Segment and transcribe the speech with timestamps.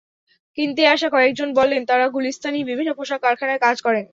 [0.57, 4.05] কিনতে আসা কয়েকজন বললেন, তাঁরা গুলিস্তানেই বিভিন্ন পোশাক কারখানায় কাজ করেন।